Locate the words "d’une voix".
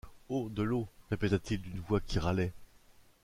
1.61-1.99